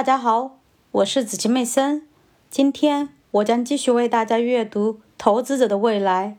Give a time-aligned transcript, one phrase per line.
[0.00, 0.56] 大家好，
[0.92, 2.08] 我是子晴妹森。
[2.48, 6.38] 今天我将继续为大家阅读《投资者的未来》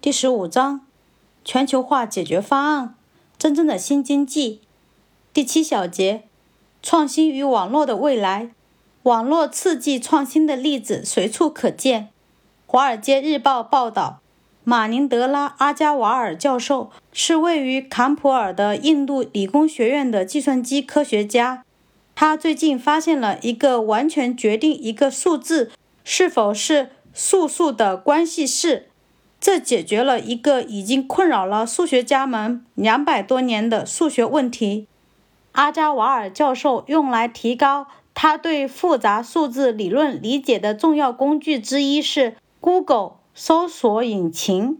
[0.00, 0.86] 第十五章：
[1.44, 2.94] 全球化解决方案，
[3.36, 4.62] 真正的新经济。
[5.34, 6.22] 第七小节：
[6.82, 8.52] 创新与网络的未来。
[9.02, 12.04] 网络刺激创新的例子随处可见。
[12.66, 14.22] 《华尔街日报》报道，
[14.64, 21.64] 马宁德拉·阿加瓦尔教授是位于坎普尔的印度理工学院的计算机科学家。
[22.14, 25.70] 他最近发现了一个完全决定一个数字
[26.04, 28.88] 是否是素数的关系式，
[29.40, 34.86] 这解决了一个已经困扰了数学家们两百多年的数学问题。
[35.52, 44.78] 阿加瓦尔教授用来提高他对复杂数字理论理解的重要工具之一是 Google 搜索引擎，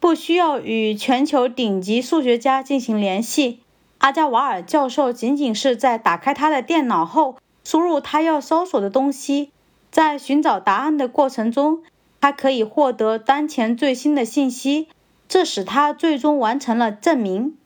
[0.00, 3.60] 不需要与全球顶级数学家进行联系。
[4.02, 9.52] 阿加瓦尔教授仅仅是在打开他的电脑后，输入他要搜索的东西，
[9.92, 11.84] 在寻找答案的过程中，
[12.20, 14.88] 他可以获得当前最新的信息，
[15.28, 17.56] 这使他最终完成了证明。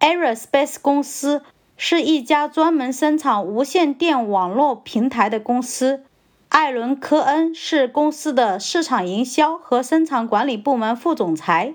[0.00, 1.42] Aerospace 公司
[1.76, 6.02] 是一家专门生产无线电网络平台的公司。
[6.48, 11.74] 艾伦·科恩是公司的市场营销和生产管理部门副总裁。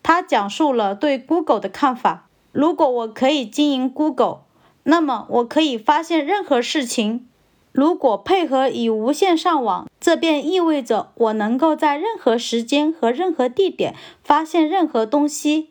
[0.00, 2.28] 他讲述了对 Google 的看法。
[2.52, 4.40] 如果我可以经营 Google，
[4.82, 7.26] 那么我可以发现任何事情。
[7.72, 15.68] 如果配合以无线上网，这便意味着我能够在任何时间和任何地点发现任何东西。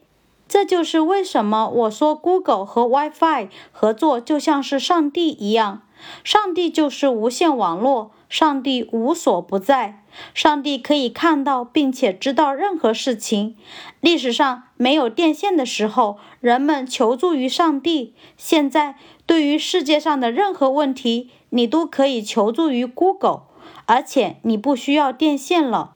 [0.47, 5.81] 这就是为什么我说 Google 和 WiFi 合作就像是上帝一样。
[6.23, 10.03] 上帝就是无线网络，上帝无所不在。
[10.33, 13.55] 上帝可以看到并且知道任何事情。
[14.01, 18.13] 历史上没有电线的时候，人们求助于上帝。
[18.35, 23.43] 现在，对于世界上的任何问题，你都可以求助于 Google，
[23.85, 25.95] 而且你不需要电线了。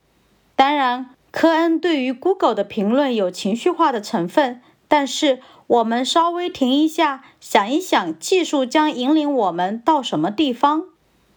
[0.54, 4.62] 当然，科恩对于 Google 的评论有情绪化的成分，
[4.96, 10.84] 但是我们稍微停一下，想一想，技术将引领我们到什么地方？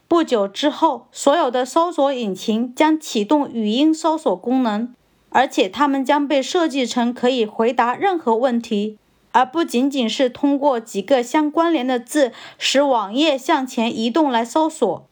[0.07, 4.94] 不久之后，所有的搜索引擎将启动语音搜索功能，
[5.29, 9.00] 而且它们将被设计成可以回答任何问题，
[9.31, 15.06] 而不仅仅是通过几个相关联的字使网页向前移动来搜索。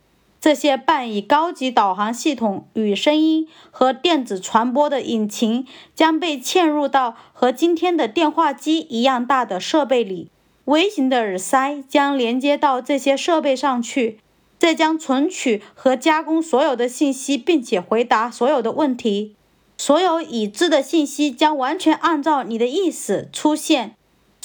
[0.45, 10.29] 这些伴以高级导航系统与声音和电子传播的引擎将被嵌入到和今天的电话机一样大的设备里，
[10.65, 14.19] 微型的耳塞将连接到这些设备上去。
[14.59, 19.35] 这将存取和加工所有的信息，并且回答所有的问题。
[19.79, 23.95] 所有已知的信息将完全按照你的意思出现。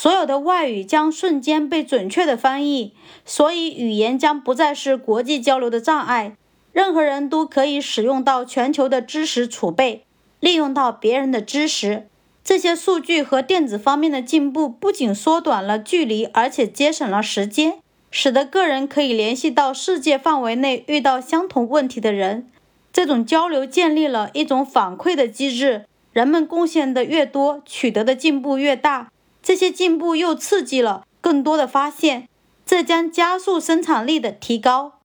[0.01, 2.95] 所有的外语将瞬间被准确的翻译，
[3.27, 6.33] 所以语言将不再是国际交流的障碍。
[6.73, 10.07] 任何人都可以使用到全球的知识储备，
[10.39, 12.07] 利用到别人的知识。
[12.43, 17.75] 这些数据和电子方面的进步不仅缩短了距离，而且节省了时间。
[18.11, 22.51] 使得个人可以联系到世界范围内遇到相同问题的人。
[22.91, 25.85] 这种交流建立了一种反馈的机制，
[26.15, 29.13] 人们贡献的越多，取得的进步越大。
[29.43, 32.29] 这些进步又刺激了更多的发现，
[32.65, 35.00] 这将加速生产力的提高。